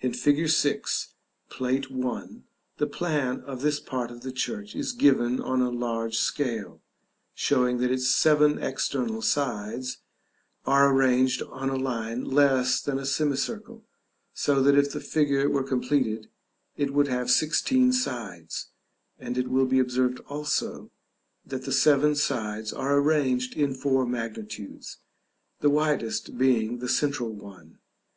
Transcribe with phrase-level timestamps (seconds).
[0.00, 0.48] In fig.
[0.48, 1.14] 6,
[1.48, 2.40] Plate I.
[2.78, 6.82] the plan of this part of the church is given on a large scale,
[7.34, 9.98] showing that its seven external sides
[10.66, 13.84] are arranged on a line less than a semicircle,
[14.32, 16.26] so that if the figure were completed,
[16.76, 18.70] it would have sixteen sides;
[19.20, 20.90] and it will be observed also,
[21.46, 24.98] that the seven sides are arranged in four magnitudes,
[25.60, 27.78] the widest being the central one.